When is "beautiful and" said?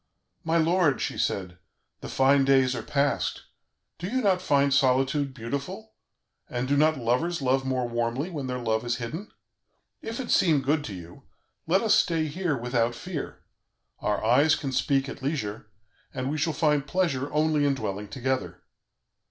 5.31-6.67